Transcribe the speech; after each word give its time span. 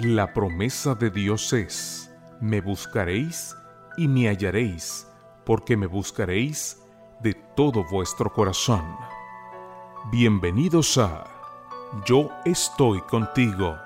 La 0.00 0.32
promesa 0.32 0.94
de 0.94 1.10
Dios 1.10 1.52
es, 1.52 2.08
me 2.40 2.60
buscaréis 2.60 3.56
y 3.96 4.06
me 4.06 4.28
hallaréis, 4.28 5.08
porque 5.44 5.76
me 5.76 5.88
buscaréis 5.88 6.78
de 7.20 7.34
todo 7.56 7.82
vuestro 7.90 8.32
corazón. 8.32 8.84
Bienvenidos 10.12 10.98
a 10.98 11.24
Yo 12.06 12.30
estoy 12.44 13.00
contigo. 13.10 13.76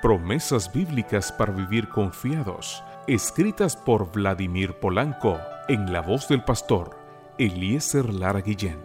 Promesas 0.00 0.72
bíblicas 0.72 1.30
para 1.30 1.52
vivir 1.52 1.86
confiados, 1.90 2.82
escritas 3.06 3.76
por 3.76 4.10
Vladimir 4.10 4.72
Polanco, 4.80 5.38
en 5.68 5.92
la 5.92 6.00
voz 6.00 6.28
del 6.28 6.42
pastor 6.44 6.96
Eliezer 7.36 8.08
Lara 8.14 8.40
Guillén. 8.40 8.78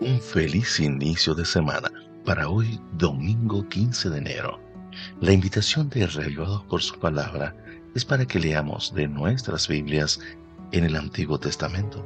Un 0.00 0.22
feliz 0.22 0.80
inicio 0.80 1.34
de 1.34 1.44
semana 1.44 1.90
para 2.24 2.48
hoy, 2.48 2.80
domingo 2.92 3.68
15 3.68 4.08
de 4.08 4.18
enero. 4.18 4.63
La 5.20 5.32
invitación 5.32 5.88
de 5.88 6.06
Reavivados 6.06 6.62
por 6.64 6.82
su 6.82 6.98
palabra 6.98 7.54
es 7.94 8.04
para 8.04 8.26
que 8.26 8.40
leamos 8.40 8.94
de 8.94 9.08
nuestras 9.08 9.68
Biblias 9.68 10.20
en 10.72 10.84
el 10.84 10.96
Antiguo 10.96 11.38
Testamento, 11.38 12.04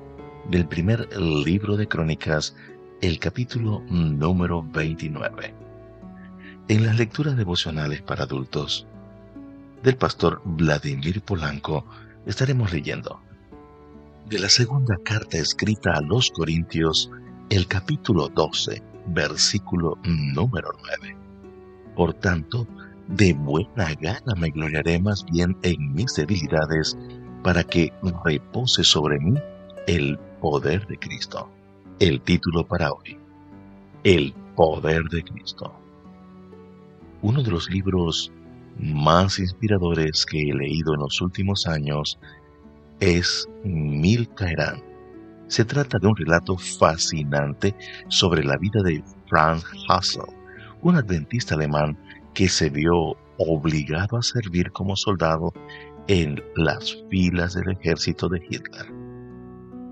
del 0.50 0.66
primer 0.66 1.08
libro 1.16 1.76
de 1.76 1.88
Crónicas, 1.88 2.54
el 3.00 3.18
capítulo 3.18 3.82
número 3.88 4.62
29. 4.62 5.54
En 6.68 6.86
las 6.86 6.96
lecturas 6.98 7.36
devocionales 7.36 8.02
para 8.02 8.24
adultos 8.24 8.86
del 9.82 9.96
pastor 9.96 10.42
Vladimir 10.44 11.22
Polanco 11.22 11.84
estaremos 12.26 12.72
leyendo 12.72 13.20
de 14.28 14.38
la 14.38 14.50
segunda 14.50 14.94
carta 15.02 15.38
escrita 15.38 15.92
a 15.94 16.02
los 16.02 16.30
Corintios, 16.30 17.10
el 17.48 17.66
capítulo 17.66 18.28
12, 18.28 18.82
versículo 19.06 19.98
número 20.04 20.68
9. 21.00 21.27
Por 21.98 22.14
tanto, 22.14 22.64
de 23.08 23.32
buena 23.32 23.92
gana 24.00 24.32
me 24.36 24.50
gloriaré 24.50 25.00
más 25.00 25.24
bien 25.32 25.56
en 25.62 25.94
mis 25.94 26.14
debilidades, 26.14 26.96
para 27.42 27.64
que 27.64 27.92
repose 28.24 28.84
sobre 28.84 29.18
mí 29.18 29.34
el 29.88 30.16
poder 30.40 30.86
de 30.86 30.96
Cristo. 30.96 31.50
El 31.98 32.20
título 32.20 32.64
para 32.64 32.92
hoy, 32.92 33.18
El 34.04 34.32
poder 34.54 35.02
de 35.10 35.24
Cristo. 35.24 35.74
Uno 37.20 37.42
de 37.42 37.50
los 37.50 37.68
libros 37.68 38.30
más 38.78 39.40
inspiradores 39.40 40.24
que 40.24 40.40
he 40.40 40.54
leído 40.54 40.94
en 40.94 41.00
los 41.00 41.20
últimos 41.20 41.66
años 41.66 42.16
es 43.00 43.48
Mil 43.64 44.32
Caerán. 44.34 44.80
Se 45.48 45.64
trata 45.64 45.98
de 45.98 46.06
un 46.06 46.14
relato 46.14 46.56
fascinante 46.58 47.74
sobre 48.06 48.44
la 48.44 48.56
vida 48.56 48.84
de 48.84 49.02
Franz 49.26 49.64
Hassel, 49.88 50.37
un 50.82 50.96
adventista 50.96 51.54
alemán 51.54 51.98
que 52.34 52.48
se 52.48 52.70
vio 52.70 53.16
obligado 53.38 54.16
a 54.16 54.22
servir 54.22 54.70
como 54.72 54.96
soldado 54.96 55.52
en 56.08 56.42
las 56.56 56.96
filas 57.10 57.54
del 57.54 57.70
ejército 57.70 58.28
de 58.28 58.40
Hitler. 58.48 58.86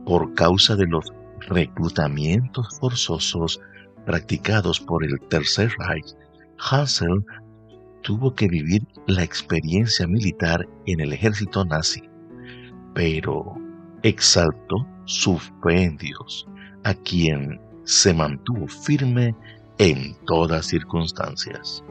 Por 0.05 0.34
causa 0.34 0.77
de 0.77 0.87
los 0.87 1.12
reclutamientos 1.48 2.79
forzosos 2.79 3.61
practicados 4.05 4.81
por 4.81 5.05
el 5.05 5.20
Tercer 5.29 5.70
Reich, 5.79 6.14
Hassel 6.59 7.25
tuvo 8.03 8.34
que 8.34 8.48
vivir 8.48 8.87
la 9.07 9.23
experiencia 9.23 10.07
militar 10.07 10.67
en 10.87 11.01
el 11.01 11.12
ejército 11.12 11.64
nazi, 11.64 12.03
pero 12.95 13.57
exaltó 14.03 14.87
su 15.05 15.39
fe 15.39 15.97
a 16.84 16.95
quien 16.95 17.61
se 17.84 18.14
mantuvo 18.14 18.69
firme 18.69 19.34
en 19.79 20.17
todas 20.27 20.67
circunstancias. 20.67 21.85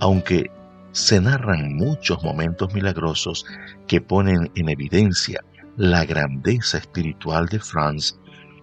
Aunque 0.00 0.50
se 0.92 1.20
narran 1.20 1.74
muchos 1.76 2.22
momentos 2.22 2.72
milagrosos 2.72 3.44
que 3.86 4.00
ponen 4.00 4.50
en 4.54 4.68
evidencia 4.68 5.44
la 5.76 6.04
grandeza 6.04 6.78
espiritual 6.78 7.46
de 7.46 7.60
Franz, 7.60 8.18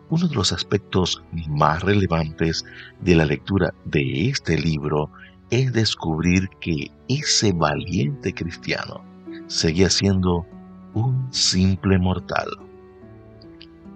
uno 0.09 0.27
de 0.27 0.35
los 0.35 0.51
aspectos 0.51 1.23
más 1.47 1.81
relevantes 1.81 2.63
de 3.01 3.15
la 3.15 3.25
lectura 3.25 3.73
de 3.85 4.29
este 4.29 4.57
libro 4.57 5.09
es 5.49 5.73
descubrir 5.73 6.49
que 6.59 6.91
ese 7.07 7.51
valiente 7.53 8.33
cristiano 8.33 9.03
seguía 9.47 9.89
siendo 9.89 10.45
un 10.93 11.31
simple 11.31 11.97
mortal. 11.99 12.47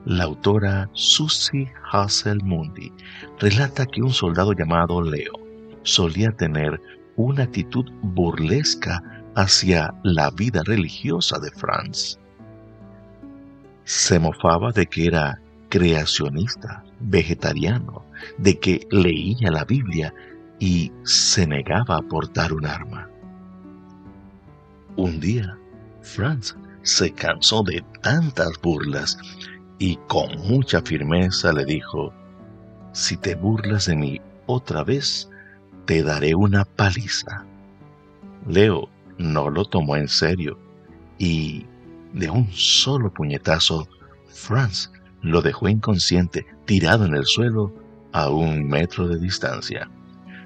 La 0.06 0.24
autora 0.24 0.90
Susie 0.94 1.72
Hasselmundi 1.92 2.92
relata 3.40 3.86
que 3.86 4.02
un 4.02 4.14
soldado 4.14 4.54
llamado 4.54 5.02
Leo 5.02 5.34
solía 5.84 6.32
tener 6.32 6.82
una 7.18 7.44
actitud 7.44 7.86
burlesca 8.02 9.04
hacia 9.36 9.94
la 10.04 10.32
vida 10.32 10.62
religiosa 10.64 11.38
de 11.40 11.52
Franz. 11.52 12.18
Se 13.84 14.20
mofaba 14.20 14.72
de 14.72 14.86
que 14.86 15.08
era 15.08 15.42
creacionista, 15.68 16.84
vegetariano, 17.02 18.06
de 18.38 18.58
que 18.58 18.88
leía 18.92 19.52
la 19.52 19.66
Biblia 19.66 20.14
y 20.60 20.94
se 21.04 21.46
negaba 21.46 21.98
a 21.98 22.02
portar 22.02 22.54
un 22.54 22.66
arma. 22.66 23.10
Un 24.96 25.20
día, 25.20 25.58
Franz 26.02 26.56
se 26.84 27.12
cansó 27.12 27.64
de 27.64 27.84
tantas 28.02 28.60
burlas 28.62 29.18
y 29.80 29.96
con 30.08 30.38
mucha 30.42 30.82
firmeza 30.82 31.54
le 31.54 31.66
dijo, 31.66 32.14
si 32.92 33.18
te 33.18 33.36
burlas 33.36 33.88
de 33.88 33.96
mí 33.96 34.22
otra 34.46 34.84
vez, 34.84 35.30
te 35.86 36.04
daré 36.04 36.36
una 36.36 36.66
paliza. 36.66 37.46
Leo 38.46 38.90
no 39.18 39.50
lo 39.50 39.66
tomó 39.66 39.96
en 39.96 40.08
serio 40.08 40.60
y 41.18 41.66
de 42.14 42.30
un 42.30 42.52
solo 42.52 43.12
puñetazo, 43.12 43.88
Franz 44.28 44.92
lo 45.22 45.42
dejó 45.42 45.68
inconsciente, 45.68 46.46
tirado 46.66 47.06
en 47.06 47.16
el 47.16 47.26
suelo 47.26 47.74
a 48.12 48.30
un 48.30 48.68
metro 48.68 49.08
de 49.08 49.20
distancia. 49.20 49.90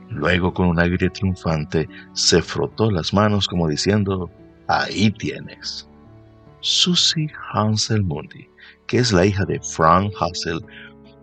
Luego, 0.10 0.54
con 0.54 0.68
un 0.68 0.80
aire 0.80 1.10
triunfante, 1.10 1.88
se 2.14 2.42
frotó 2.42 2.92
las 2.92 3.14
manos 3.14 3.48
como 3.48 3.68
diciendo, 3.68 4.30
ahí 4.68 5.12
tienes. 5.12 5.88
Susie 6.60 7.32
Hansel 7.52 8.04
Mundi, 8.04 8.48
que 8.94 9.00
es 9.00 9.12
la 9.12 9.26
hija 9.26 9.44
de 9.46 9.60
Frank 9.60 10.14
Hassel, 10.20 10.64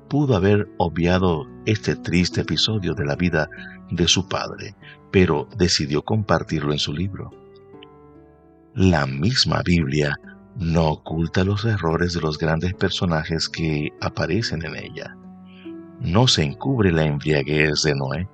pudo 0.09 0.35
haber 0.35 0.69
obviado 0.79 1.47
este 1.67 1.95
triste 1.95 2.41
episodio 2.41 2.95
de 2.95 3.05
la 3.05 3.15
vida 3.15 3.49
de 3.93 4.09
su 4.09 4.27
padre, 4.27 4.75
pero 5.13 5.49
decidió 5.57 6.03
compartirlo 6.03 6.73
en 6.73 6.81
su 6.81 6.93
libro. 6.93 7.31
La 8.75 9.07
misma 9.07 9.63
Biblia 9.65 10.17
no 10.57 10.89
oculta 10.89 11.45
los 11.45 11.65
errores 11.65 12.13
de 12.13 12.23
los 12.23 12.39
grandes 12.39 12.75
personajes 12.75 13.49
que 13.49 13.91
aparecen 14.01 14.65
en 14.65 14.75
ella. 14.75 15.17
No 16.01 16.27
se 16.27 16.43
encubre 16.43 16.91
la 16.91 17.05
embriaguez 17.05 17.85
de 17.85 17.95
Noé, 17.95 18.29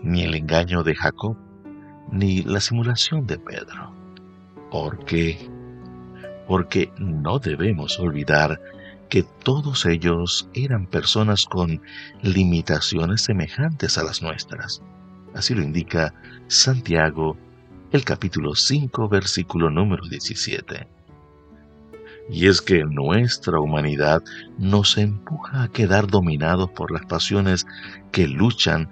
ni 0.00 0.22
el 0.22 0.36
engaño 0.36 0.84
de 0.84 0.94
Jacob, 0.94 1.36
ni 2.12 2.44
la 2.44 2.60
simulación 2.60 3.26
de 3.26 3.36
Pedro. 3.36 3.92
¿Por 4.70 5.04
qué? 5.06 5.50
Porque 6.50 6.92
no 6.98 7.38
debemos 7.38 8.00
olvidar 8.00 8.60
que 9.08 9.22
todos 9.22 9.86
ellos 9.86 10.48
eran 10.52 10.88
personas 10.88 11.46
con 11.46 11.80
limitaciones 12.22 13.20
semejantes 13.22 13.96
a 13.96 14.02
las 14.02 14.20
nuestras. 14.20 14.82
Así 15.32 15.54
lo 15.54 15.62
indica 15.62 16.12
Santiago, 16.48 17.36
el 17.92 18.04
capítulo 18.04 18.56
5, 18.56 19.08
versículo 19.08 19.70
número 19.70 20.02
17. 20.08 20.88
Y 22.30 22.48
es 22.48 22.60
que 22.60 22.82
nuestra 22.82 23.60
humanidad 23.60 24.20
nos 24.58 24.98
empuja 24.98 25.62
a 25.62 25.68
quedar 25.68 26.08
dominados 26.08 26.68
por 26.70 26.90
las 26.90 27.06
pasiones 27.06 27.64
que 28.10 28.26
luchan 28.26 28.88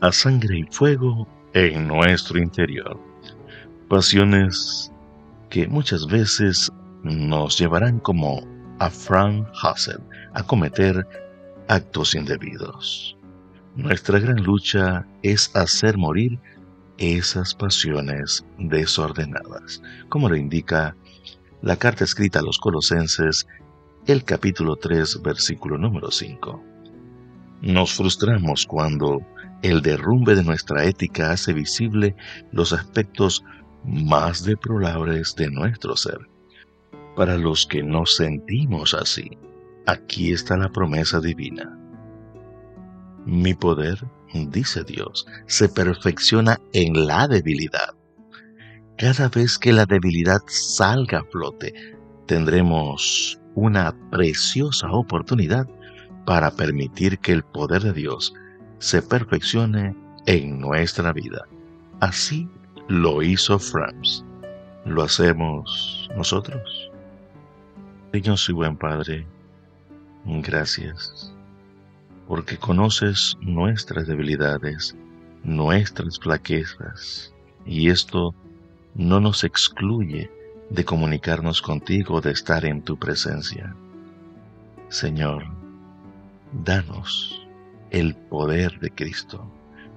a 0.00 0.10
sangre 0.10 0.58
y 0.58 0.64
fuego 0.64 1.28
en 1.54 1.86
nuestro 1.86 2.40
interior. 2.40 2.98
Pasiones 3.88 4.89
que 5.50 5.66
muchas 5.66 6.06
veces 6.06 6.72
nos 7.02 7.58
llevarán 7.58 7.98
como 8.00 8.40
a 8.78 8.88
Frank 8.88 9.46
Hassel 9.62 9.98
a 10.32 10.42
cometer 10.42 11.06
actos 11.68 12.14
indebidos. 12.14 13.16
Nuestra 13.76 14.18
gran 14.18 14.42
lucha 14.42 15.06
es 15.22 15.54
hacer 15.54 15.98
morir 15.98 16.38
esas 16.98 17.54
pasiones 17.54 18.44
desordenadas, 18.58 19.82
como 20.08 20.28
lo 20.28 20.36
indica 20.36 20.96
la 21.62 21.76
carta 21.76 22.04
escrita 22.04 22.40
a 22.40 22.42
los 22.42 22.58
colosenses, 22.58 23.46
el 24.06 24.24
capítulo 24.24 24.76
3, 24.76 25.20
versículo 25.22 25.78
número 25.78 26.10
5. 26.10 26.62
Nos 27.62 27.92
frustramos 27.92 28.66
cuando 28.66 29.20
el 29.62 29.82
derrumbe 29.82 30.34
de 30.34 30.44
nuestra 30.44 30.84
ética 30.84 31.32
hace 31.32 31.52
visible 31.52 32.16
los 32.50 32.72
aspectos 32.72 33.44
más 33.84 34.44
deplorables 34.44 35.34
de 35.36 35.50
nuestro 35.50 35.96
ser 35.96 36.18
para 37.20 37.36
los 37.36 37.66
que 37.66 37.82
nos 37.82 38.16
sentimos 38.16 38.94
así, 38.94 39.36
aquí 39.86 40.32
está 40.32 40.56
la 40.56 40.70
promesa 40.70 41.20
divina. 41.20 41.78
Mi 43.26 43.52
poder, 43.54 43.98
dice 44.32 44.84
Dios, 44.84 45.26
se 45.46 45.68
perfecciona 45.68 46.58
en 46.72 47.06
la 47.06 47.28
debilidad. 47.28 47.94
Cada 48.96 49.28
vez 49.28 49.58
que 49.58 49.72
la 49.72 49.86
debilidad 49.86 50.40
salga 50.46 51.18
a 51.18 51.24
flote, 51.24 51.74
tendremos 52.26 53.38
una 53.54 53.94
preciosa 54.10 54.90
oportunidad 54.90 55.68
para 56.24 56.50
permitir 56.50 57.18
que 57.18 57.32
el 57.32 57.42
poder 57.42 57.82
de 57.82 57.92
Dios 57.92 58.32
se 58.78 59.02
perfeccione 59.02 59.94
en 60.26 60.58
nuestra 60.60 61.12
vida. 61.12 61.46
Así 62.00 62.48
lo 62.90 63.22
hizo 63.22 63.56
Frams. 63.56 64.24
¿Lo 64.84 65.04
hacemos 65.04 66.10
nosotros? 66.16 66.90
Señor 68.10 68.48
y 68.48 68.52
buen 68.52 68.76
Padre, 68.76 69.24
gracias, 70.24 71.32
porque 72.26 72.56
conoces 72.56 73.36
nuestras 73.40 74.08
debilidades, 74.08 74.96
nuestras 75.44 76.18
flaquezas, 76.18 77.32
y 77.64 77.90
esto 77.90 78.34
no 78.96 79.20
nos 79.20 79.44
excluye 79.44 80.28
de 80.70 80.84
comunicarnos 80.84 81.62
contigo, 81.62 82.20
de 82.20 82.32
estar 82.32 82.64
en 82.64 82.82
tu 82.82 82.98
presencia. 82.98 83.72
Señor, 84.88 85.44
danos 86.64 87.46
el 87.90 88.16
poder 88.16 88.80
de 88.80 88.90
Cristo. 88.90 89.48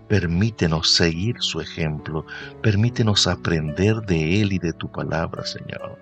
Permítenos 0.08 0.90
seguir 0.90 1.38
su 1.40 1.62
ejemplo, 1.62 2.26
permítenos 2.62 3.28
aprender 3.28 4.02
de 4.02 4.42
Él 4.42 4.54
y 4.54 4.60
de 4.60 4.74
tu 4.74 4.92
palabra, 4.92 5.46
Señor. 5.46 5.98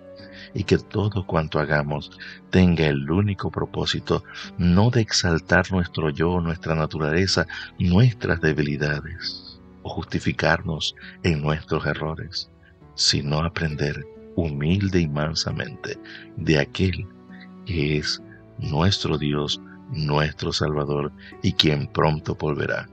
Y 0.53 0.63
que 0.63 0.77
todo 0.77 1.25
cuanto 1.25 1.59
hagamos 1.59 2.11
tenga 2.49 2.87
el 2.87 3.09
único 3.09 3.51
propósito, 3.51 4.23
no 4.57 4.89
de 4.89 5.01
exaltar 5.01 5.71
nuestro 5.71 6.09
yo, 6.09 6.41
nuestra 6.41 6.75
naturaleza, 6.75 7.47
nuestras 7.79 8.41
debilidades, 8.41 9.59
o 9.83 9.89
justificarnos 9.89 10.95
en 11.23 11.41
nuestros 11.41 11.85
errores, 11.85 12.49
sino 12.95 13.39
aprender 13.39 14.05
humilde 14.35 15.01
y 15.01 15.07
mansamente 15.07 15.97
de 16.37 16.59
aquel 16.59 17.07
que 17.65 17.97
es 17.97 18.21
nuestro 18.57 19.17
Dios, 19.17 19.61
nuestro 19.91 20.53
Salvador 20.53 21.11
y 21.41 21.53
quien 21.53 21.87
pronto 21.87 22.35
volverá, 22.35 22.87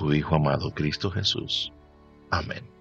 tu 0.00 0.14
Hijo 0.14 0.34
amado 0.34 0.70
Cristo 0.70 1.10
Jesús. 1.10 1.70
Amén. 2.30 2.79